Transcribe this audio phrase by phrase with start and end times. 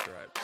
[0.00, 0.36] Soundstripe.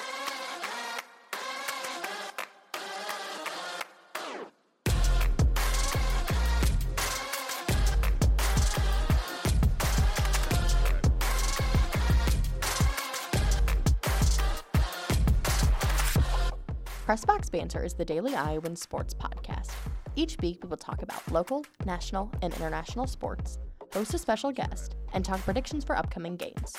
[17.07, 19.70] Pressbox Banter is the daily Iowan sports podcast.
[20.16, 23.59] Each week, we will talk about local, national, and international sports,
[23.93, 26.77] host a special guest, and talk predictions for upcoming games.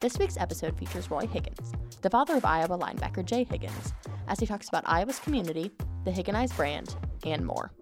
[0.00, 1.72] This week's episode features Roy Higgins,
[2.02, 3.92] the father of Iowa linebacker Jay Higgins,
[4.28, 5.70] as he talks about Iowa's community,
[6.04, 6.94] the Higginize brand,
[7.24, 7.72] and more.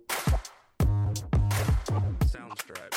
[2.26, 2.94] Soundstripe.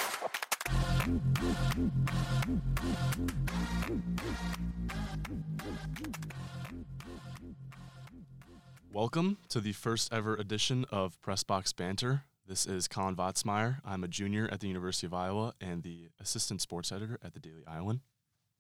[8.92, 12.24] Welcome to the first ever edition of Pressbox Banter.
[12.48, 13.80] This is Colin Votzmeyer.
[13.84, 17.40] I'm a junior at the University of Iowa and the assistant sports editor at the
[17.40, 18.02] Daily Iowan.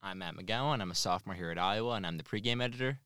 [0.02, 0.82] I'm Matt McGowan.
[0.82, 3.00] I'm a sophomore here at Iowa, and I'm the pregame editor.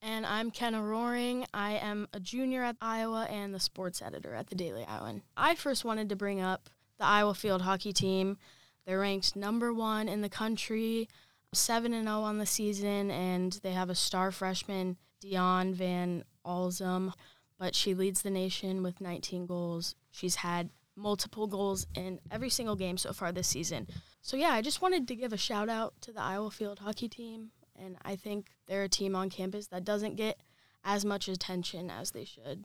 [0.00, 1.44] And I'm Kenna Roering.
[1.52, 5.22] I am a junior at Iowa and the sports editor at the Daily Iowan.
[5.36, 8.38] I first wanted to bring up the Iowa field hockey team.
[8.86, 11.08] They're ranked number one in the country,
[11.52, 17.12] 7 and 0 on the season, and they have a star freshman, Dionne van Aalst,
[17.58, 19.96] but she leads the nation with 19 goals.
[20.12, 23.88] She's had multiple goals in every single game so far this season.
[24.20, 27.08] So, yeah, I just wanted to give a shout out to the Iowa field hockey
[27.08, 30.40] team and I think they're a team on campus that doesn't get
[30.84, 32.64] as much attention as they should.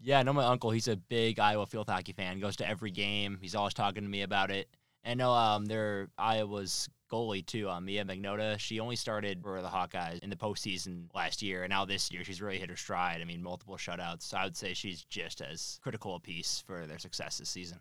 [0.00, 0.70] Yeah, I know my uncle.
[0.70, 2.40] He's a big Iowa field hockey fan.
[2.40, 3.38] Goes to every game.
[3.40, 4.68] He's always talking to me about it.
[5.04, 8.58] And know um, their Iowa's goalie too, um, Mia Magnotta.
[8.58, 12.22] She only started for the Hawkeyes in the postseason last year, and now this year
[12.22, 13.20] she's really hit her stride.
[13.20, 14.22] I mean, multiple shutouts.
[14.22, 17.80] So I would say she's just as critical a piece for their success this season.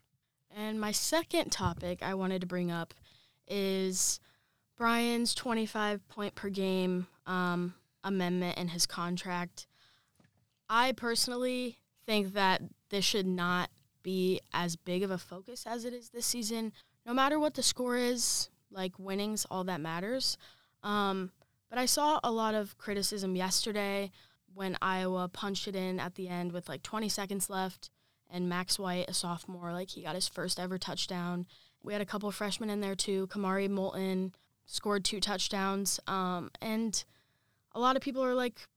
[0.55, 2.93] And my second topic I wanted to bring up
[3.47, 4.19] is
[4.77, 9.67] Brian's 25 point per game um, amendment in his contract.
[10.69, 13.69] I personally think that this should not
[14.03, 16.73] be as big of a focus as it is this season.
[17.05, 20.37] No matter what the score is, like winnings, all that matters.
[20.83, 21.31] Um,
[21.69, 24.11] but I saw a lot of criticism yesterday
[24.53, 27.89] when Iowa punched it in at the end with like 20 seconds left,
[28.31, 31.45] and Max White, a sophomore, like he got his first ever touchdown.
[31.83, 33.27] We had a couple freshmen in there too.
[33.27, 34.33] Kamari Moulton
[34.65, 37.03] scored two touchdowns, um, and
[37.73, 38.67] a lot of people are like,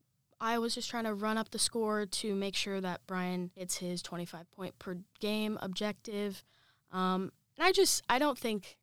[0.41, 3.77] I was just trying to run up the score to make sure that Brian hits
[3.79, 6.45] his 25 point per game objective.
[6.93, 8.77] Um, and I just I don't think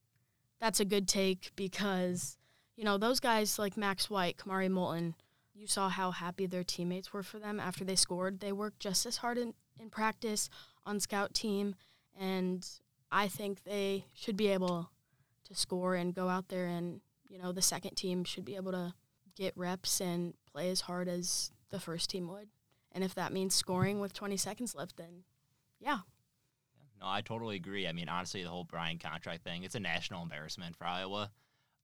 [0.59, 2.37] that's a good take because
[2.75, 5.15] you know those guys like Max White, Kamari Moulton.
[5.53, 8.39] You saw how happy their teammates were for them after they scored.
[8.39, 10.49] They worked just as hard in, in practice
[10.85, 11.75] on scout team,
[12.19, 12.67] and
[13.11, 14.91] I think they should be able
[15.45, 18.71] to score and go out there and you know the second team should be able
[18.71, 18.93] to
[19.35, 22.49] get reps and play as hard as the first team would.
[22.91, 25.23] And if that means scoring with 20 seconds left, then
[25.79, 25.99] yeah,
[26.99, 27.87] No, I totally agree.
[27.87, 31.31] I mean, honestly, the whole Brian contract thing, it's a national embarrassment for Iowa.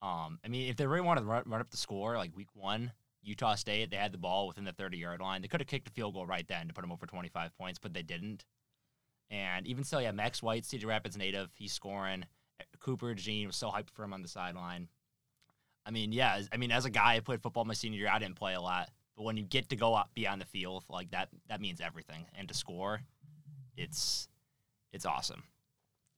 [0.02, 2.50] Um, I mean, if they really wanted to run, run up the score, like week
[2.53, 2.91] one,
[3.28, 5.42] Utah State, they had the ball within the 30 yard line.
[5.42, 7.80] They could have kicked a field goal right then to put them over 25 points,
[7.80, 8.46] but they didn't.
[9.30, 12.26] And even still, yeah, Max White, Cedar Rapids native, he's scoring.
[12.80, 14.88] Cooper DeJean was so hyped for him on the sideline.
[15.86, 18.10] I mean, yeah, I mean, as a guy, I played football my senior year.
[18.12, 20.86] I didn't play a lot, but when you get to go out beyond the field,
[20.90, 22.26] like that, that means everything.
[22.38, 23.02] And to score,
[23.76, 24.28] it's
[24.94, 25.44] it's awesome.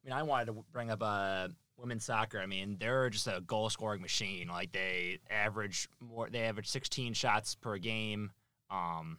[0.04, 2.40] I mean, I wanted to bring up uh, women's soccer.
[2.40, 4.48] I mean, they're just a goal scoring machine.
[4.48, 8.32] Like they average more, they average 16 shots per game,
[8.70, 9.18] um,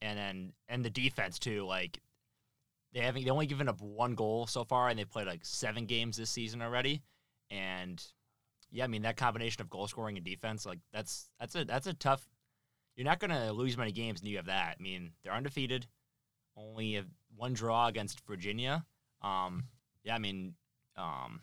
[0.00, 1.64] and then and the defense too.
[1.66, 2.00] Like
[2.92, 5.86] they haven't they only given up one goal so far, and they've played like seven
[5.86, 7.02] games this season already.
[7.50, 8.02] And
[8.70, 11.86] yeah, I mean that combination of goal scoring and defense, like that's that's a that's
[11.86, 12.28] a tough.
[12.96, 14.76] You're not gonna lose many games, and you have that.
[14.78, 15.86] I mean, they're undefeated,
[16.56, 17.02] only
[17.36, 18.84] one draw against Virginia.
[19.22, 19.64] Um,
[20.04, 20.54] yeah, I mean,
[20.96, 21.40] um,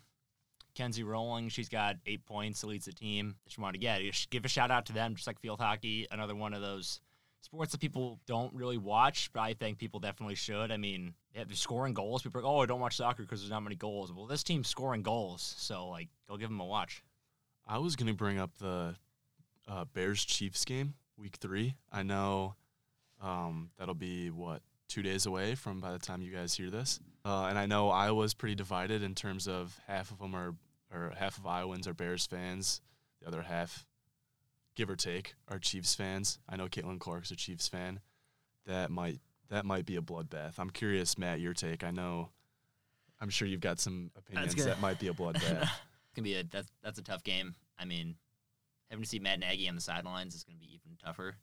[0.75, 3.35] Kenzie Roling, she's got eight points, leads the team.
[3.45, 6.05] Just wanted to get just give a shout out to them, just like field hockey,
[6.11, 7.01] another one of those
[7.41, 10.71] sports that people don't really watch, but I think people definitely should.
[10.71, 12.23] I mean, yeah, they're scoring goals.
[12.23, 14.11] People are like, oh, I don't watch soccer because there's not many goals.
[14.11, 17.03] Well, this team's scoring goals, so like, go give them a watch.
[17.67, 18.95] I was to bring up the
[19.67, 21.75] uh, Bears Chiefs game, week three.
[21.91, 22.55] I know
[23.21, 26.99] um, that'll be, what, two days away from by the time you guys hear this.
[27.25, 30.53] Uh, and I know Iowa's pretty divided in terms of half of them are,
[30.93, 32.81] or half of Iowans are Bears fans,
[33.19, 33.85] the other half,
[34.75, 36.37] give or take, are Chiefs fans.
[36.47, 37.99] I know Caitlin Clark's a Chiefs fan.
[38.67, 39.19] That might
[39.49, 40.53] that might be a bloodbath.
[40.59, 41.83] I'm curious, Matt, your take.
[41.83, 42.29] I know,
[43.19, 45.67] I'm sure you've got some opinions that might be a bloodbath.
[46.17, 47.55] It's gonna be a that's that's a tough game.
[47.77, 48.15] I mean,
[48.89, 51.35] having to see Matt Nagy on the sidelines is gonna be even tougher.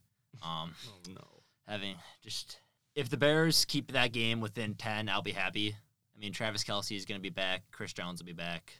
[0.43, 1.27] Um, Oh no.
[1.69, 2.59] having just
[2.95, 5.77] if the Bears keep that game within ten, I'll be happy.
[6.15, 7.63] I mean, Travis Kelce is going to be back.
[7.73, 8.73] Chris Jones will be back.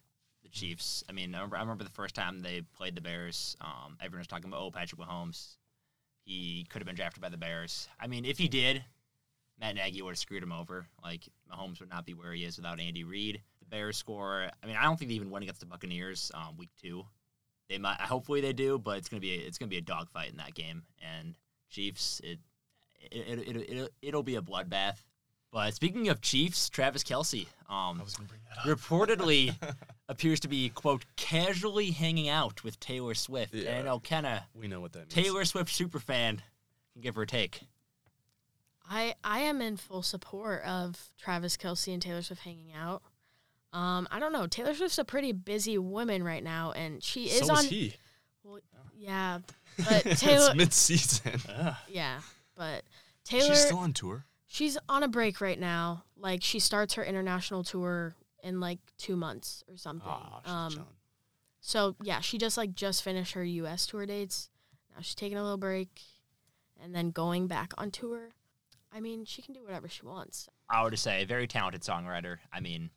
[0.43, 1.03] The Chiefs.
[1.09, 3.57] I mean, I remember, I remember the first time they played the Bears.
[3.61, 5.57] Um, everyone was talking about, oh, Patrick Mahomes.
[6.25, 7.89] He could have been drafted by the Bears.
[7.99, 8.85] I mean, if he did,
[9.61, 10.87] Matt Nagy would have screwed him over.
[11.03, 13.41] Like Mahomes would not be where he is without Andy Reid.
[13.61, 14.49] The Bears score.
[14.63, 17.05] I mean, I don't think they even win against the Buccaneers um, week two.
[17.69, 18.01] They might.
[18.01, 20.55] Hopefully they do, but it's gonna be a, it's gonna be a dogfight in that
[20.55, 20.83] game.
[21.01, 21.35] And
[21.71, 22.39] Chiefs, it
[23.11, 24.97] it, it, it, it, it'll be a bloodbath.
[25.51, 28.79] But speaking of Chiefs, Travis Kelce um, I was bring that up.
[28.79, 29.55] reportedly
[30.09, 33.53] appears to be quote casually hanging out with Taylor Swift.
[33.55, 33.83] And I Yeah.
[33.83, 35.13] know Kenna, we know what that means.
[35.15, 36.39] Taylor Swift superfan,
[36.95, 37.61] can give her a take.
[38.89, 43.03] I I am in full support of Travis Kelce and Taylor Swift hanging out.
[43.73, 44.47] Um, I don't know.
[44.47, 47.65] Taylor Swift's a pretty busy woman right now, and she is so on.
[47.65, 47.95] is he.
[48.43, 48.59] Well,
[48.99, 49.39] yeah,
[49.79, 50.49] but Taylor.
[50.49, 51.41] it's mid-season.
[51.89, 52.21] yeah,
[52.57, 52.85] but
[53.25, 53.47] Taylor.
[53.47, 54.25] She's still on tour.
[54.47, 56.05] she's on a break right now.
[56.17, 60.09] Like she starts her international tour in like two months or something.
[60.45, 60.87] She's um, chilling.
[61.61, 63.87] so yeah, she just like just finished her U.S.
[63.87, 64.51] tour dates.
[64.95, 66.01] Now she's taking a little break,
[66.83, 68.31] and then going back on tour.
[68.95, 70.51] I mean, she can do whatever she wants.
[70.69, 72.37] I would just say, very talented songwriter.
[72.53, 72.91] I mean,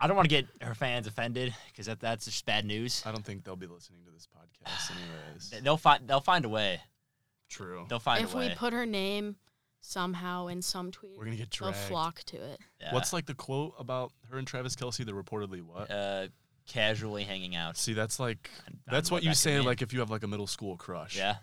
[0.00, 3.02] I don't want to get her fans offended because that, that's just bad news.
[3.04, 5.62] I don't think they'll be listening to this podcast anyways.
[5.62, 6.80] They'll find they'll find a way.
[7.50, 7.84] True.
[7.88, 8.48] They'll find if a way.
[8.48, 9.36] we put her name
[9.80, 11.88] somehow in some tweet, We're gonna get they'll dragged.
[11.88, 12.60] flock to it.
[12.80, 12.94] Yeah.
[12.94, 15.04] What's like the quote about her and Travis Kelce?
[15.04, 15.90] They're reportedly what?
[15.90, 16.28] uh,
[16.66, 17.76] casually hanging out?
[17.76, 18.50] See, that's like
[18.86, 19.66] that's what you say mean.
[19.66, 21.16] like if you have like a middle school crush.
[21.16, 21.36] Yeah.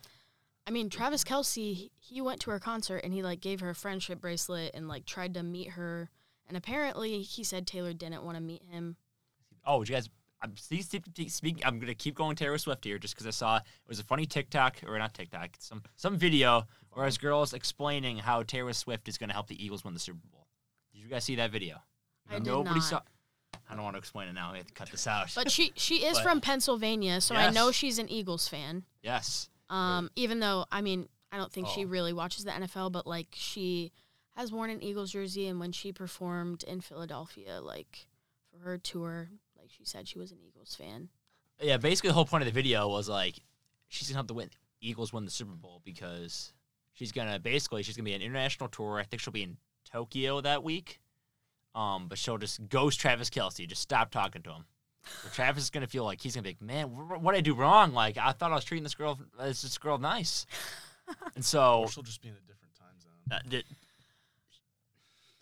[0.66, 3.76] I mean, Travis Kelce, he went to her concert and he like gave her a
[3.76, 6.10] friendship bracelet and like tried to meet her.
[6.48, 8.96] And apparently, he said Taylor didn't want to meet him.
[9.66, 10.10] Oh, would you guys.
[10.42, 11.64] I'm speaking.
[11.66, 14.26] I'm gonna keep going Taylor Swift here, just because I saw it was a funny
[14.26, 19.18] TikTok or not TikTok, some some video where this girl's explaining how Taylor Swift is
[19.18, 20.48] gonna help the Eagles win the Super Bowl.
[20.94, 21.78] Did you guys see that video?
[22.30, 22.84] I did Nobody not.
[22.84, 23.02] saw.
[23.70, 24.52] I don't want to explain it now.
[24.52, 25.32] We have to cut this out.
[25.36, 28.86] But she she is But- from Pennsylvania, so I know she's an Eagles fan.
[29.02, 29.50] yes.
[29.70, 31.88] Um, even though I mean, I don't think she Oh.
[31.90, 33.92] really watches the NFL, but like she
[34.36, 38.08] has worn an Eagles jersey, and when she performed in Philadelphia, like
[38.52, 39.30] for her tour,
[39.68, 41.10] like she said she was an Eagles fan.
[41.62, 41.76] Yeah.
[41.78, 43.36] Basically, the whole point of the video was like
[43.90, 44.50] she's gonna have to win
[44.80, 46.54] Eagles win the Super Bowl because
[46.94, 48.98] she's gonna basically she's gonna be an international tour.
[48.98, 49.58] I think she'll be in
[49.92, 51.02] Tokyo that week.
[51.76, 53.68] Um, but she'll just ghost Travis Kelce.
[53.68, 54.66] Just stop talking to him.
[55.24, 57.54] So Travis is gonna feel like he's gonna be like, man, what did I do
[57.56, 57.94] wrong?
[57.94, 60.46] Like I thought I was treating this girl, this, this girl nice,
[61.36, 63.12] and so Or she'll just be in a different time zone.
[63.32, 63.78] uh, did, well,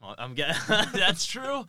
[0.02, 0.56] I'm getting
[0.94, 1.66] that's true.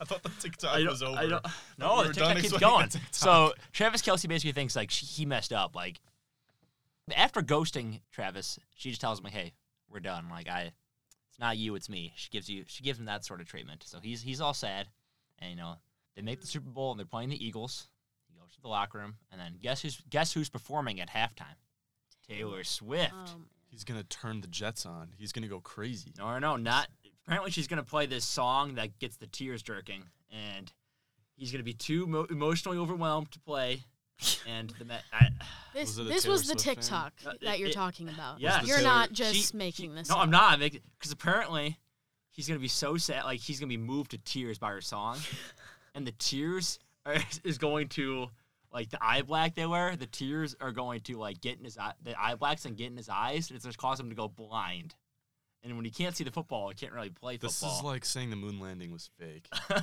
[0.00, 1.18] I thought the TikTok I was over.
[1.18, 2.88] I don't, We no, were the TikTok keeps going.
[2.88, 3.14] TikTok.
[3.14, 5.74] So Travis Kelce basically thinks like she, he messed up.
[5.74, 6.00] Like
[7.14, 9.52] after ghosting Travis, she just tells him like, "Hey,
[9.88, 10.28] we're done.
[10.30, 10.72] Like I,
[11.30, 13.84] it's not you, it's me." She gives you, she gives him that sort of treatment.
[13.86, 14.88] So he's he's all sad,
[15.38, 15.76] and you know
[16.16, 17.88] they make the Super Bowl and they're playing the Eagles.
[18.28, 21.56] He goes to the locker room, and then guess who's guess who's performing at halftime?
[22.28, 23.12] Taylor Swift.
[23.12, 25.10] Um, He's gonna turn the Jets on.
[25.18, 26.12] He's gonna go crazy.
[26.16, 26.88] No, no, no, not.
[27.28, 30.02] Apparently, she's gonna play this song that gets the tears jerking,
[30.32, 30.72] and
[31.36, 33.82] he's gonna be too mo- emotionally overwhelmed to play.
[34.48, 35.28] And the ma- I,
[35.74, 36.74] this Was this was the Swift fan?
[36.76, 38.40] TikTok Uh, that you're it- talking about.
[38.40, 38.62] Yeah.
[38.64, 40.08] You're the not just she- making she- this.
[40.08, 40.22] No, up.
[40.22, 40.58] I'm not.
[40.58, 41.76] Making because apparently
[42.30, 43.24] he's gonna be so sad.
[43.24, 45.18] Like he's gonna be moved to tears by her song,
[45.94, 48.28] and the tears are, is going to
[48.72, 49.96] like the eye black they wear.
[49.96, 52.86] The tears are going to like get in his eye, the eye blacks and get
[52.90, 54.94] in his eyes, and it's gonna cause him to go blind.
[55.68, 57.50] And when you can't see the football, he can't really play football.
[57.68, 59.48] This is like saying the moon landing was fake.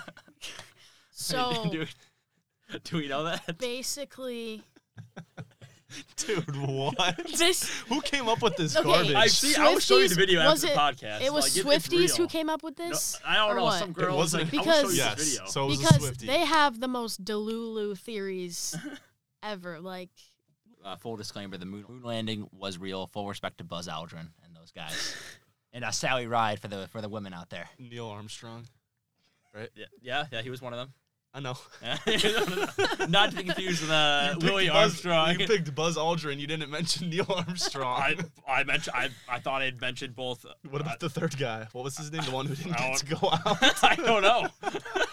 [1.17, 1.85] So do,
[2.83, 3.57] do we know that?
[3.57, 4.63] basically,
[6.17, 7.17] Dude, what?
[7.37, 8.85] this Who came up with this Okay.
[8.85, 9.13] garbage?
[9.15, 9.55] I see.
[9.55, 11.21] I will show you the Swifties- video was after the it- podcast.
[11.25, 12.29] it was Like, it's Swifties who real.
[12.29, 13.17] came up with No, this.
[13.25, 13.63] I don't or know.
[13.63, 13.79] what?
[13.79, 15.15] Some It girls wasn't- like, Because- I will show you yes.
[15.15, 15.49] this video.
[15.49, 16.27] So it was a because Swiftie.
[16.27, 18.75] they have the most Delulu theories
[19.41, 19.79] ever.
[19.79, 20.09] Like,
[20.83, 23.07] uh, full disclaimer: the moon, moon landing was real.
[23.07, 25.15] Full respect to Buzz Aldrin and those guys,
[25.75, 27.69] and a Sally Ride for the for the women out there.
[27.77, 28.65] Neil Armstrong.
[29.53, 30.41] Yeah, yeah, yeah.
[30.41, 30.93] He was one of them.
[31.33, 31.57] I know.
[33.09, 35.37] Not to be confused with uh, You picked Louis Buzz- Armstrong.
[35.39, 36.39] You picked Buzz Aldrin.
[36.39, 38.01] You didn't mention Neil Armstrong.
[38.01, 38.15] I
[38.47, 40.45] I mentioned I, I thought I'd mentioned both.
[40.69, 41.67] what about the third guy?
[41.73, 42.23] What was his name?
[42.23, 43.83] The one who didn't get to go out.
[43.83, 44.47] I don't know.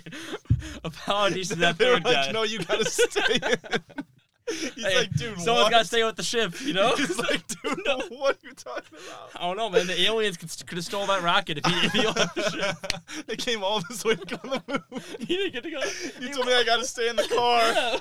[0.85, 2.33] Apologies to that they were third like, guy.
[2.33, 3.35] no, you gotta stay.
[3.35, 4.05] in."
[4.49, 6.95] He's hey, like, dude, someone's got to stay with the ship, you know?
[6.97, 7.99] He's like, dude, no.
[8.11, 9.31] what are you talking about?
[9.37, 9.87] I don't know, man.
[9.87, 12.77] The aliens could, could have stole that rocket if he, if he left the ship.
[13.27, 15.03] they came all this way to go on the moon.
[15.21, 15.79] he didn't get to go.
[16.21, 18.01] You he told me I got to stay in the car.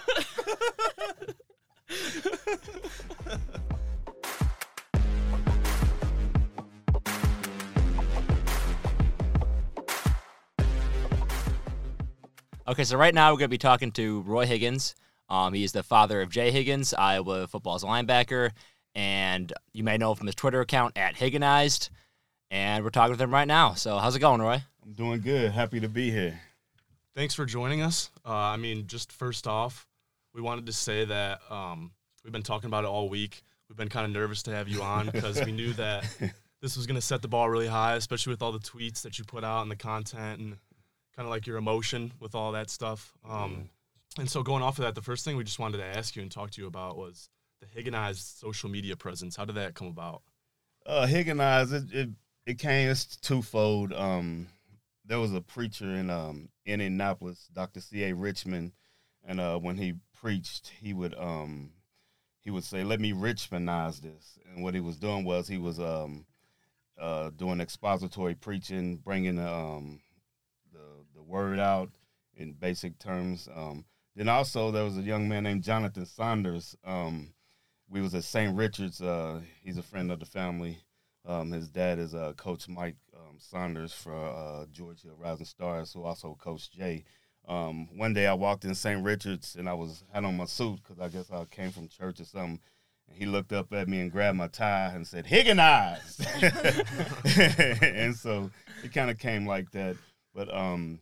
[12.68, 14.96] Okay, so right now we're going to be talking to Roy Higgins.
[15.32, 18.52] Um, he is the father of Jay Higgins, Iowa football's linebacker,
[18.94, 21.90] and you may know him from his Twitter account at Higginized.
[22.52, 23.76] And we're talking with him right now.
[23.76, 24.62] So how's it going, Roy?
[24.84, 25.54] I'm doing good.
[25.54, 26.38] Happy to be here.
[27.16, 28.10] Thanks for joining us.
[28.26, 29.88] Uh, I mean, just first off,
[30.34, 31.92] we wanted to say that um,
[32.26, 33.42] we've been talking about it all week.
[33.70, 36.04] We've been kind of nervous to have you on because we knew that
[36.62, 39.18] this was going to set the ball really high, especially with all the tweets that
[39.18, 40.58] you put out and the content and
[41.16, 43.14] kind of like your emotion with all that stuff.
[43.26, 43.70] Um,
[44.18, 46.22] and so, going off of that, the first thing we just wanted to ask you
[46.22, 47.30] and talk to you about was
[47.62, 49.36] the Higginized social media presence.
[49.36, 50.24] How did that come about?
[50.86, 52.10] Uh, Higginized, it, it,
[52.46, 53.94] it came, it's twofold.
[53.94, 54.48] Um,
[55.06, 57.80] there was a preacher in um, Indianapolis, Dr.
[57.80, 58.14] C.A.
[58.14, 58.74] Richmond,
[59.24, 61.72] and uh, when he preached, he would um,
[62.42, 65.80] he would say, "Let me Richmondize this." And what he was doing was he was
[65.80, 66.26] um,
[67.00, 70.02] uh, doing expository preaching, bringing um,
[70.74, 71.90] the the word out
[72.36, 73.48] in basic terms.
[73.56, 76.76] Um, then also there was a young man named Jonathan Saunders.
[76.84, 77.34] Um,
[77.90, 78.56] we was at St.
[78.56, 79.02] Richard's.
[79.02, 80.80] Uh, he's a friend of the family.
[81.26, 86.04] Um, his dad is uh, Coach Mike um, Saunders for uh, Georgia Rising Stars, who
[86.04, 87.04] also coached Jay.
[87.48, 89.04] Um, one day I walked in St.
[89.04, 92.20] Richard's and I was had on my suit because I guess I came from church
[92.20, 92.60] or something.
[93.08, 96.22] And he looked up at me and grabbed my tie and said, "Higginized,"
[97.82, 98.52] and so
[98.84, 99.96] it kind of came like that.
[100.34, 101.00] But um,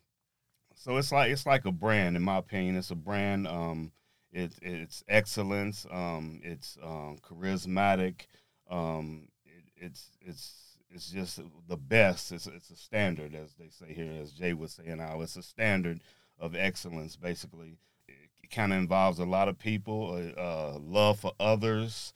[0.79, 2.77] so it's like it's like a brand, in my opinion.
[2.77, 3.47] It's a brand.
[3.47, 3.91] Um,
[4.31, 5.85] it, it's excellence.
[5.91, 8.27] Um, it's um, charismatic.
[8.69, 12.31] Um, it, it's it's it's just the best.
[12.31, 15.19] It's it's a standard, as they say here, as Jay was saying now.
[15.19, 15.99] It's a standard
[16.39, 17.77] of excellence, basically.
[18.07, 22.13] It kind of involves a lot of people, uh, uh, love for others,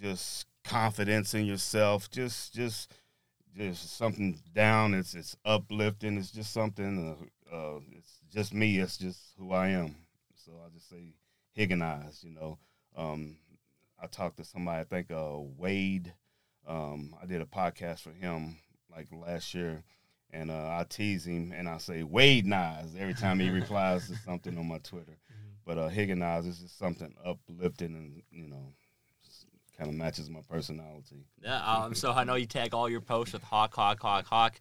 [0.00, 2.94] just confidence in yourself, just just
[3.56, 4.94] just something down.
[4.94, 6.16] It's it's uplifting.
[6.18, 7.30] It's just something.
[7.52, 8.78] Uh, it's just me.
[8.78, 9.96] It's just who I am.
[10.34, 11.14] So I just say
[11.56, 12.24] Higginized.
[12.24, 12.58] You know,
[12.96, 13.36] um,
[14.02, 14.80] I talked to somebody.
[14.80, 16.12] I think uh, Wade.
[16.66, 18.56] Um, I did a podcast for him
[18.94, 19.84] like last year,
[20.32, 24.16] and uh, I tease him and I say Wade Nice every time he replies to
[24.16, 25.18] something on my Twitter.
[25.26, 25.74] Mm-hmm.
[25.74, 28.72] But uh, Higginized is just something uplifting and you know
[29.76, 31.26] kind of matches my personality.
[31.42, 31.62] Yeah.
[31.62, 31.94] Um.
[31.94, 34.60] So I know you tag all your posts with hawk, hawk, hawk, hawk.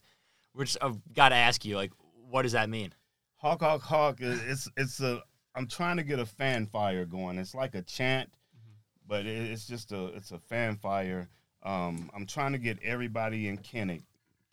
[0.53, 1.91] We're just I've got to ask you, like,
[2.29, 2.93] what does that mean?
[3.35, 4.17] Hawk, hawk, hawk.
[4.19, 5.21] It's it's a.
[5.55, 7.37] I'm trying to get a fan fire going.
[7.37, 8.73] It's like a chant, mm-hmm.
[9.07, 11.29] but it's just a it's a fan fire.
[11.63, 14.03] Um, I'm trying to get everybody in Kinnick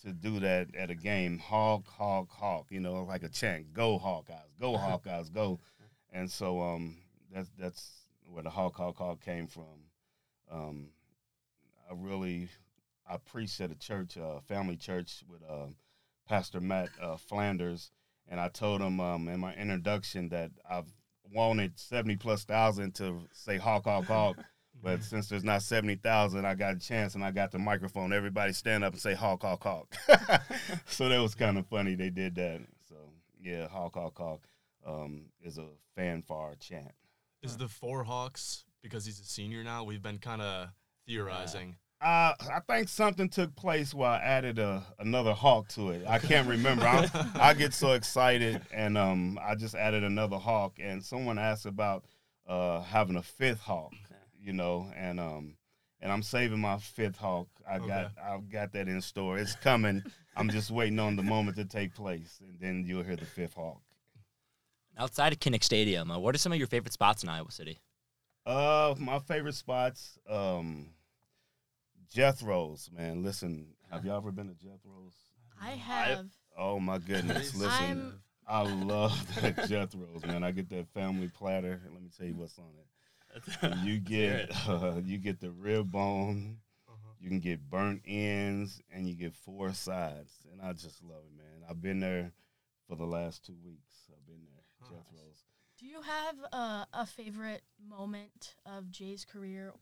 [0.02, 1.38] to do that at a game.
[1.38, 2.67] Hawk, hawk, hawk.
[2.71, 3.73] You know, like a chant.
[3.73, 5.59] Go Hawkeyes, go Hawkeyes, go.
[6.12, 6.97] And so um,
[7.33, 7.91] that's that's
[8.26, 9.64] where the hawk, hawk, hawk came from.
[10.50, 10.88] Um,
[11.91, 12.49] I really
[13.09, 15.67] I preached at a church, a uh, family church with uh,
[16.32, 17.90] Pastor Matt uh, Flanders,
[18.26, 20.90] and I told him um, in my introduction that I've
[21.30, 24.38] wanted seventy plus thousand to say hawk, hawk, hawk.
[24.82, 28.12] But since there's not 70,000, I got a chance and I got the microphone.
[28.12, 29.94] Everybody stand up and say hawk, hawk, hawk.
[30.86, 31.94] so that was kind of funny.
[31.94, 32.62] They did that.
[32.88, 32.96] So,
[33.40, 34.40] yeah, hawk, hawk, hawk
[34.84, 36.90] um, is a fanfare chant.
[37.44, 40.70] Is the Four Hawks, because he's a senior now, we've been kind of
[41.06, 41.76] theorizing.
[42.02, 46.04] Uh, I think something took place where I added a, another hawk to it.
[46.09, 46.85] I can't remember.
[46.85, 50.78] I, I get so excited, and um, I just added another hawk.
[50.80, 52.04] And someone asked about
[52.49, 53.92] uh, having a fifth hawk
[54.42, 55.54] you know, and um,
[56.00, 57.49] and I'm saving my fifth hawk.
[57.68, 57.87] I okay.
[57.87, 59.38] got I've got that in store.
[59.38, 60.02] It's coming.
[60.37, 63.54] I'm just waiting on the moment to take place, and then you'll hear the fifth
[63.54, 63.80] hawk.
[64.99, 67.78] Outside of Kinnick Stadium, uh, what are some of your favorite spots in Iowa City?
[68.44, 70.88] Uh, my favorite spots, um,
[72.12, 72.90] Jethro's.
[72.97, 75.14] Man, listen, have y'all ever been to Jethro's?
[75.61, 76.26] I have.
[76.59, 77.54] oh my goodness!
[77.54, 78.23] Listen, I'm...
[78.47, 80.25] I love that Jethro's.
[80.25, 81.81] Man, I get that family platter.
[81.92, 82.87] Let me tell you what's on it
[83.83, 86.59] you get uh, you get the rib bone.
[86.88, 87.14] Uh-huh.
[87.21, 91.37] You can get burnt ends, and you get four sides, and I just love it,
[91.37, 91.69] man.
[91.69, 92.33] I've been there
[92.88, 94.11] for the last two weeks.
[94.11, 95.45] I've been there, Jethro's.
[95.78, 99.73] Do you have uh, a favorite moment of Jay's career?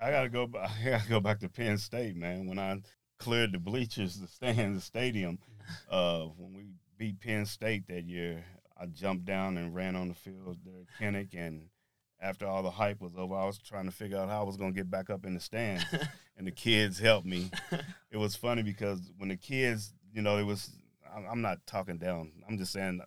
[0.00, 0.48] I gotta go.
[0.58, 2.46] I gotta go back to Penn State, man.
[2.46, 2.80] When I
[3.18, 5.94] cleared the bleachers, the stands, the stadium, mm-hmm.
[5.94, 8.44] uh, when we beat Penn State that year,
[8.80, 11.68] I jumped down and ran on the field there at Kinnick and
[12.20, 14.56] after all the hype was over, I was trying to figure out how I was
[14.56, 15.84] going to get back up in the stands,
[16.36, 17.50] and the kids helped me.
[18.10, 20.70] It was funny because when the kids, you know, it was.
[21.30, 22.32] I'm not talking down.
[22.46, 23.00] I'm just saying,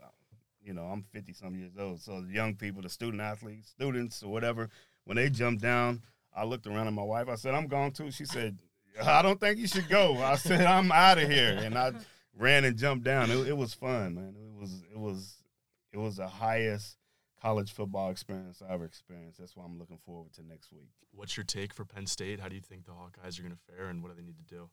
[0.63, 2.01] you know, I'm 50 some years old.
[2.01, 4.69] So the young people, the student athletes, students or whatever,
[5.05, 6.01] when they jumped down,
[6.35, 7.27] I looked around at my wife.
[7.29, 8.57] I said, "I'm going too." She said,
[9.01, 11.93] "I don't think you should go." I said, "I'm out of here," and I
[12.37, 13.29] ran and jumped down.
[13.29, 14.35] It, it was fun, man.
[14.37, 15.35] It was it was
[15.91, 16.97] it was the highest
[17.41, 19.39] college football experience I ever experienced.
[19.39, 20.89] That's why I'm looking forward to next week.
[21.11, 22.39] What's your take for Penn State?
[22.39, 24.37] How do you think the Hawkeyes are going to fare, and what do they need
[24.37, 24.69] to do?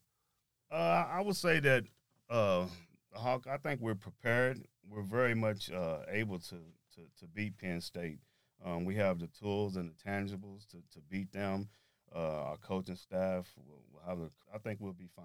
[0.70, 1.84] Uh, I would say that
[2.28, 2.66] uh,
[3.12, 3.46] the Hawk.
[3.50, 4.60] I think we're prepared.
[4.88, 8.18] We're very much uh, able to, to to beat Penn State.
[8.64, 11.68] Um, we have the tools and the tangibles to, to beat them.
[12.14, 14.18] Uh, our coaching staff will, will have.
[14.18, 15.24] A, I think we'll be fine.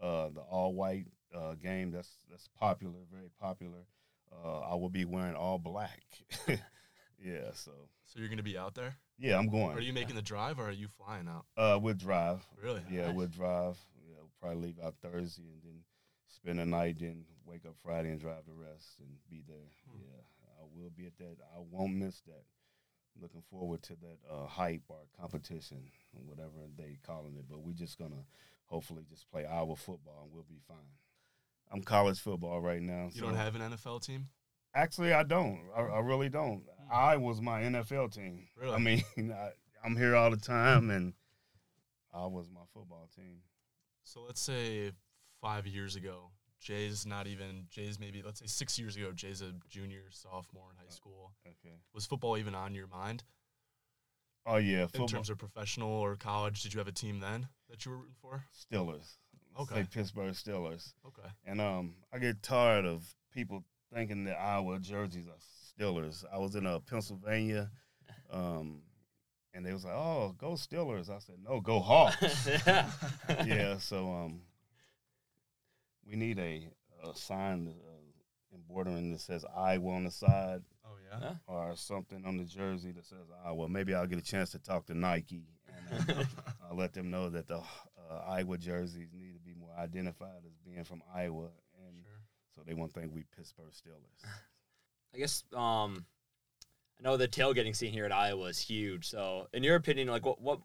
[0.00, 3.86] Uh, the all white uh, game that's that's popular, very popular.
[4.32, 6.02] Uh, I will be wearing all black.
[6.48, 7.72] yeah, so
[8.06, 8.96] So you're going to be out there?
[9.18, 9.76] yeah, I'm going.
[9.76, 11.44] Are you making the drive, or are you flying out?
[11.56, 12.44] Uh, we'll drive.
[12.60, 12.82] Really?
[12.90, 13.76] Yeah, we'll drive.
[14.08, 15.80] Yeah, we'll probably leave out Thursday and then
[16.26, 19.68] spend the night, then wake up Friday and drive the rest and be there.
[19.86, 19.98] Hmm.
[20.00, 20.22] Yeah,
[20.62, 21.36] I will be at that.
[21.54, 22.44] I won't miss that.
[23.20, 25.82] Looking forward to that uh, hype or competition,
[26.14, 27.44] or whatever they calling it.
[27.48, 28.24] But we're just gonna
[28.66, 30.78] hopefully just play our football and we'll be fine.
[31.70, 33.10] I'm college football right now.
[33.12, 34.28] You so- don't have an NFL team?
[34.74, 35.60] Actually, I don't.
[35.76, 36.62] I, I really don't.
[36.90, 38.46] I was my NFL team.
[38.58, 38.74] Really?
[38.74, 39.50] I mean, I,
[39.84, 41.12] I'm here all the time, and
[42.14, 43.40] I was my football team.
[44.04, 44.92] So let's say
[45.42, 46.30] five years ago,
[46.62, 50.76] Jay's not even Jay's maybe let's say six years ago, Jay's a junior, sophomore in
[50.76, 51.32] high school.
[51.46, 51.76] Okay.
[51.94, 53.24] Was football even on your mind
[54.44, 56.62] Oh yeah, in terms of professional or college?
[56.62, 58.44] Did you have a team then that you were rooting for?
[58.52, 59.16] Steelers.
[59.58, 59.74] Okay.
[59.76, 60.94] Say Pittsburgh Steelers.
[61.06, 61.28] Okay.
[61.44, 63.62] And um, I get tired of people
[63.94, 66.24] thinking that Iowa jerseys are Steelers.
[66.32, 67.70] I was in uh, Pennsylvania,
[68.32, 68.82] um,
[69.54, 74.40] and they was like, "Oh, go Steelers." I said, "No, go Hawks." yeah, so um,
[76.08, 76.68] we need a,
[77.08, 81.18] a sign uh, embroidering that says Iowa on the side Oh yeah.
[81.28, 81.34] Huh?
[81.46, 83.68] or something on the jersey that says Iowa.
[83.68, 85.44] Maybe I'll get a chance to talk to Nike
[85.98, 86.24] and uh,
[86.70, 87.62] I'll let them know that the uh,
[88.28, 91.48] Iowa jerseys need to be more identified as being from Iowa,
[91.86, 92.20] and Sure.
[92.54, 94.24] so they won't think we Pittsburgh Steelers.
[95.14, 96.04] I guess um,
[96.98, 99.08] I know the tailgating scene here at Iowa is huge.
[99.08, 100.60] So, in your opinion, like what what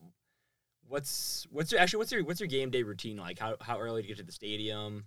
[0.88, 3.39] what's what's your, actually what's your what's your game day routine like?
[3.39, 5.06] How how early to get to the stadium?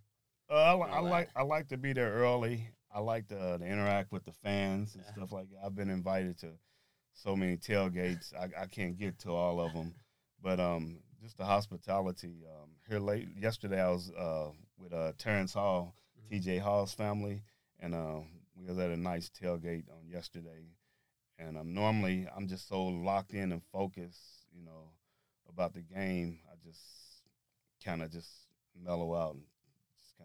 [0.50, 2.68] Uh, I, I like I like to be there early.
[2.92, 5.58] I like to, to interact with the fans and stuff like that.
[5.64, 6.48] I've been invited to
[7.12, 8.34] so many tailgates.
[8.34, 9.94] I, I can't get to all of them,
[10.42, 12.42] but um, just the hospitality.
[12.48, 16.30] Um, here late yesterday, I was uh, with uh, Terrence Hall, Mhm.
[16.30, 16.58] T.J.
[16.58, 17.42] Hall's family,
[17.78, 18.20] and uh,
[18.56, 20.66] we was at a nice tailgate on yesterday.
[21.38, 24.90] And um, normally I'm just so locked in and focused, you know,
[25.48, 26.40] about the game.
[26.50, 26.80] I just
[27.84, 28.28] kind of just
[28.76, 29.44] mellow out and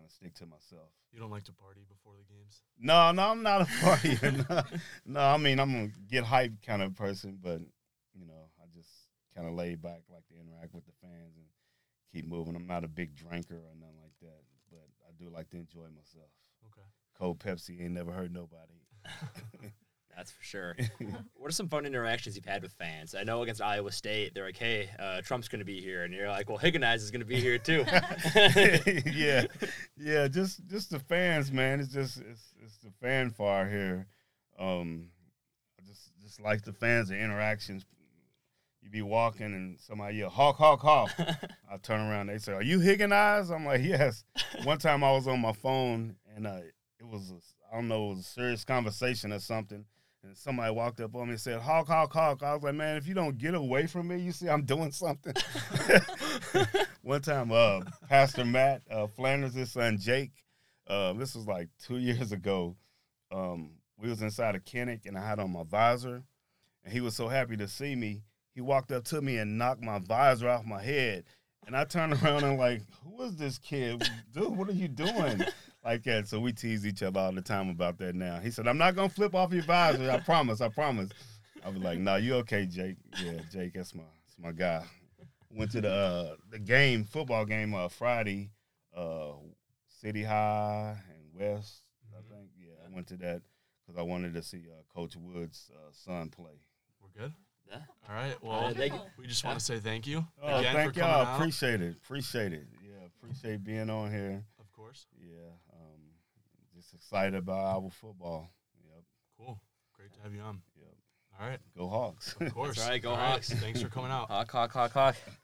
[0.05, 0.89] kind of stick to myself.
[1.11, 2.61] You don't like to party before the games?
[2.79, 4.49] No, no, I'm not a partier.
[4.49, 4.63] no,
[5.05, 7.61] no, I mean I'm a get hyped kind of person, but
[8.13, 8.89] you know, I just
[9.35, 11.45] kind of lay back, like to interact with the fans and
[12.11, 12.55] keep moving.
[12.55, 15.87] I'm not a big drinker or nothing like that, but I do like to enjoy
[15.95, 16.29] myself.
[16.67, 16.87] Okay.
[17.17, 18.73] Cold Pepsi ain't never hurt nobody.
[20.15, 20.75] That's for sure.
[21.35, 23.15] what are some fun interactions you've had with fans?
[23.15, 26.13] I know against Iowa State, they're like, "Hey, uh, Trump's going to be here," and
[26.13, 27.85] you're like, "Well, Higginize is going to be here too."
[29.13, 29.45] yeah,
[29.97, 31.79] yeah, just just the fans, man.
[31.79, 34.07] It's just it's it's the fanfare here.
[34.57, 35.09] Um,
[35.79, 37.85] I just just like the fans, the interactions.
[38.81, 42.63] You be walking and somebody yell "Hawk, Hawk, Hawk." I turn around, they say, "Are
[42.63, 44.23] you Higginize?" I'm like, "Yes."
[44.63, 46.59] One time I was on my phone and uh,
[46.99, 49.85] it was a, I don't know, it was a serious conversation or something.
[50.25, 52.41] And somebody walked up on me and said, Hawk, Hawk, Hawk.
[52.41, 54.91] I was like, man, if you don't get away from me, you see I'm doing
[54.91, 55.33] something.
[57.03, 60.31] One time, uh, Pastor Matt uh, Flanders, son Jake,
[60.87, 62.75] uh, this was like two years ago.
[63.31, 66.23] Um, we was inside a Kinnick and I had on my visor.
[66.83, 68.23] And he was so happy to see me.
[68.55, 71.25] He walked up to me and knocked my visor off my head.
[71.67, 74.09] And I turned around and like, who is this kid?
[74.33, 75.43] Dude, what are you doing?
[75.85, 76.27] Like that.
[76.27, 78.39] So we tease each other all the time about that now.
[78.39, 80.09] He said, I'm not gonna flip off your visor.
[80.09, 81.09] I promise, I promise.
[81.63, 82.97] I was like, no, you okay, Jake?
[83.23, 84.83] Yeah, Jake, that's my that's my guy.
[85.51, 88.49] Went to the uh, the game, football game uh, Friday,
[88.97, 89.33] uh,
[90.01, 92.49] City High and West, I think.
[92.59, 93.41] Yeah, I went to that
[93.85, 96.59] because I wanted to see uh, Coach Wood's uh, son play.
[97.01, 97.33] We're good.
[97.69, 97.77] Yeah.
[98.09, 98.33] All right.
[98.33, 98.99] Uh, Well, thank you.
[99.19, 101.25] we just want to say thank you Oh, again thank for y'all.
[101.25, 101.35] out.
[101.35, 101.95] Appreciate it.
[102.03, 102.65] Appreciate it.
[102.83, 104.43] Yeah, appreciate being on here.
[104.59, 105.07] of course.
[105.19, 105.49] Yeah,
[106.75, 108.51] just excited about our football.
[108.83, 109.03] Yep,
[109.37, 109.61] Cool.
[109.95, 110.61] Great to have you on.
[110.77, 110.93] yep.
[111.39, 111.59] All right.
[111.77, 112.35] Go Hawks.
[112.39, 112.77] Of course.
[112.87, 113.49] right, go All Hawks.
[113.49, 114.27] Thanks for coming out.
[114.29, 115.15] Hawk, hawk, hawk, hawk.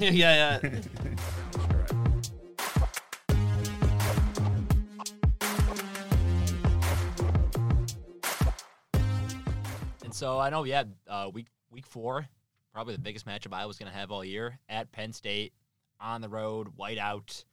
[0.00, 0.80] yeah, yeah.
[10.04, 12.26] And so I know, yeah, uh, week week four,
[12.72, 15.52] probably the biggest matchup I was going to have all year at Penn State,
[16.00, 17.44] on the road, whiteout.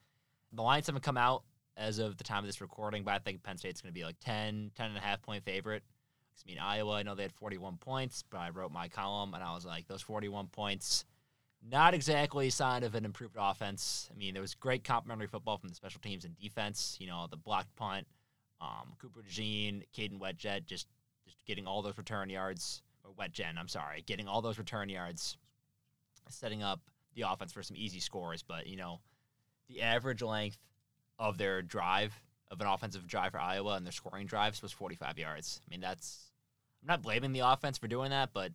[0.53, 1.43] The Lions haven't come out
[1.79, 4.03] as of the time of this recording, but I think Penn State's going to be
[4.03, 5.83] like 10, 10 and a half point favorite.
[6.45, 9.43] I mean, Iowa, I know they had 41 points, but I wrote my column and
[9.43, 11.05] I was like, those 41 points,
[11.67, 14.09] not exactly a sign of an improved offense.
[14.13, 16.97] I mean, there was great complementary football from the special teams and defense.
[16.99, 18.07] You know, the blocked punt,
[18.61, 20.87] um, Cooper DeJean, Kaden Wetjet, just
[21.25, 25.37] just getting all those return yards, or Wetjen, I'm sorry, getting all those return yards,
[26.29, 26.79] setting up
[27.15, 28.41] the offense for some easy scores.
[28.41, 28.99] But you know,
[29.67, 30.57] the average length
[31.19, 35.19] of their drive of an offensive drive for Iowa and their scoring drives was 45
[35.19, 35.61] yards.
[35.63, 36.31] I mean, that's
[36.81, 38.51] I'm not blaming the offense for doing that, but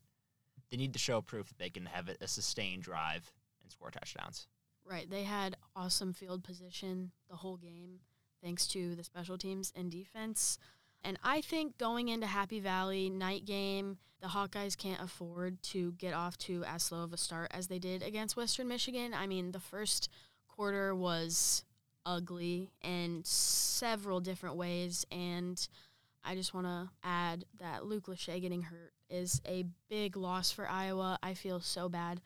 [0.70, 3.31] they need to show proof that they can have a sustained drive
[3.62, 4.48] and score touchdowns.
[4.85, 5.09] Right.
[5.09, 8.00] They had awesome field position the whole game,
[8.42, 10.59] thanks to the special teams and defense.
[11.03, 16.14] And I think going into Happy Valley night game, the Hawkeyes can't afford to get
[16.14, 19.12] off to as slow of a start as they did against Western Michigan.
[19.12, 20.09] I mean, the first
[20.48, 21.64] quarter was
[22.06, 25.66] ugly in several different ways, and
[26.24, 30.68] I just want to add that Luke Lachey getting hurt is a big loss for
[30.68, 31.18] Iowa.
[31.22, 32.20] I feel so bad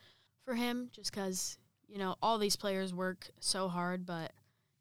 [0.44, 4.32] for him just because, you know, all these players work so hard, but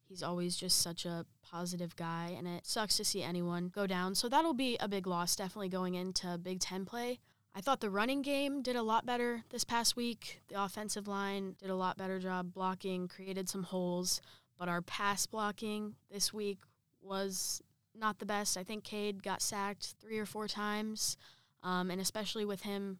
[0.07, 4.15] he's always just such a positive guy, and it sucks to see anyone go down.
[4.15, 7.19] So that'll be a big loss, definitely going into Big Ten play.
[7.55, 10.41] I thought the running game did a lot better this past week.
[10.47, 14.21] The offensive line did a lot better job blocking, created some holes,
[14.57, 16.59] but our pass blocking this week
[17.01, 17.61] was
[17.95, 18.57] not the best.
[18.57, 21.17] I think Cade got sacked three or four times,
[21.63, 22.99] um, and especially with him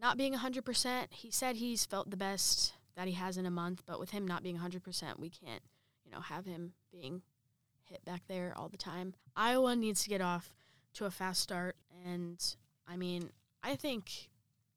[0.00, 3.82] not being 100%, he said he's felt the best that he has in a month,
[3.86, 5.62] but with him not being 100%, we can't,
[6.04, 7.22] you know, have him being
[7.84, 9.14] hit back there all the time.
[9.36, 10.54] Iowa needs to get off
[10.94, 12.42] to a fast start, and
[12.86, 13.30] I mean,
[13.62, 14.28] I think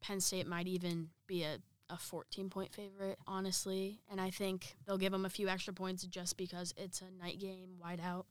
[0.01, 1.57] Penn State might even be a
[1.91, 3.99] a 14 point favorite, honestly.
[4.09, 7.39] And I think they'll give them a few extra points just because it's a night
[7.39, 8.25] game, whiteout.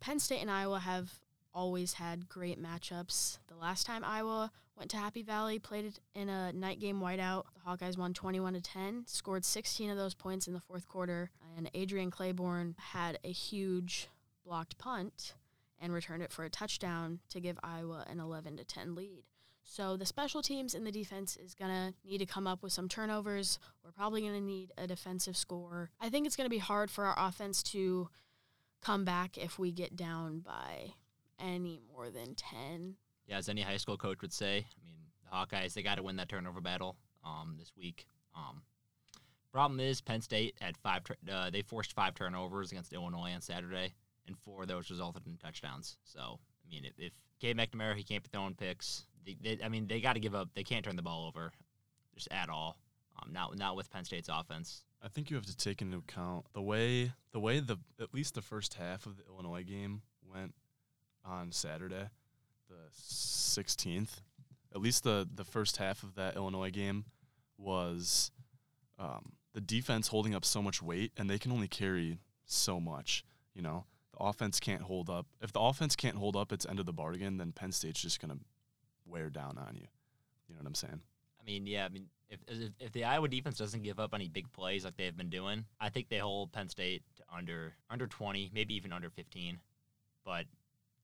[0.00, 1.10] Penn State and Iowa have
[1.52, 3.38] always had great matchups.
[3.48, 7.44] The last time Iowa went to Happy Valley, played it in a night game whiteout.
[7.54, 11.30] The Hawkeyes won 21 to 10, scored 16 of those points in the fourth quarter,
[11.56, 14.08] and Adrian Clayborn had a huge
[14.44, 15.34] blocked punt
[15.80, 19.24] and returned it for a touchdown to give Iowa an 11 to 10 lead.
[19.68, 22.72] So the special teams and the defense is going to need to come up with
[22.72, 23.58] some turnovers.
[23.84, 25.90] We're probably going to need a defensive score.
[26.00, 28.08] I think it's going to be hard for our offense to
[28.80, 30.94] come back if we get down by
[31.40, 32.94] any more than 10.
[33.26, 36.02] Yeah, as any high school coach would say, I mean, the Hawkeyes, they got to
[36.02, 38.06] win that turnover battle um, this week.
[38.36, 38.62] Um,
[39.52, 43.94] problem is, Penn State had five, uh, they forced five turnovers against Illinois on Saturday,
[44.28, 45.96] and four of those resulted in touchdowns.
[46.04, 49.06] So, I mean, if, if Cade McNamara, he can't be throwing picks.
[49.26, 50.50] They, I mean, they got to give up.
[50.54, 51.52] They can't turn the ball over,
[52.14, 52.76] just at all.
[53.20, 54.82] Um, not not with Penn State's offense.
[55.02, 58.34] I think you have to take into account the way the way the at least
[58.34, 60.54] the first half of the Illinois game went
[61.24, 62.08] on Saturday,
[62.68, 64.20] the sixteenth.
[64.74, 67.04] At least the the first half of that Illinois game
[67.58, 68.30] was
[68.98, 73.24] um, the defense holding up so much weight, and they can only carry so much.
[73.54, 75.26] You know, the offense can't hold up.
[75.40, 78.20] If the offense can't hold up its end of the bargain, then Penn State's just
[78.20, 78.38] gonna
[79.06, 79.86] wear down on you.
[80.48, 81.00] You know what I'm saying?
[81.40, 81.84] I mean, yeah.
[81.84, 84.96] I mean, if, if if the Iowa defense doesn't give up any big plays like
[84.96, 88.92] they've been doing, I think they hold Penn State to under under 20, maybe even
[88.92, 89.58] under 15.
[90.24, 90.46] But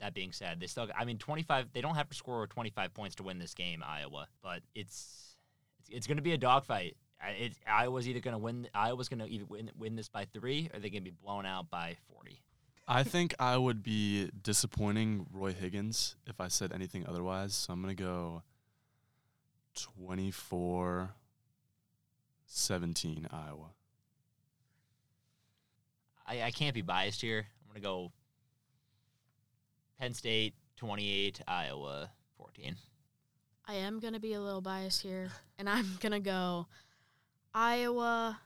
[0.01, 0.89] that being said, they still.
[0.97, 1.73] I mean, 25.
[1.73, 4.27] They don't have to score 25 points to win this game, Iowa.
[4.43, 5.37] But it's
[5.81, 6.97] it's, it's going to be a dogfight.
[7.39, 8.69] It, Iowa's either going to win.
[8.75, 11.71] Iowa's going to win win this by three, or they're going to be blown out
[11.71, 12.43] by 40.
[12.87, 17.55] I think I would be disappointing Roy Higgins if I said anything otherwise.
[17.55, 18.43] So I'm going to go
[19.75, 21.11] 24
[22.47, 23.71] 17 Iowa.
[26.27, 27.47] I, I can't be biased here.
[27.63, 28.13] I'm going to go
[29.99, 32.77] Penn State 28, Iowa 14.
[33.67, 36.67] I am going to be a little biased here, and I'm going to go
[37.55, 38.39] Iowa.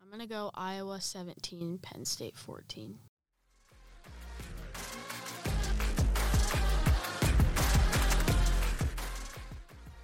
[0.00, 2.98] I'm going to go Iowa 17, Penn State 14.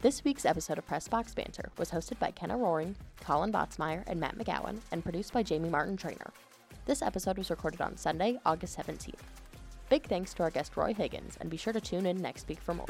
[0.03, 4.19] This week's episode of Press Box Banter was hosted by Kenna Roering, Colin Votzmeyer, and
[4.19, 6.33] Matt McGowan, and produced by Jami Martin-Trainor.
[6.87, 9.15] This episode was recorded on Sunday, August 17th.
[9.91, 12.59] Big thanks to our guest Roy Higgins, and be sure to tune in next week
[12.59, 12.89] for more.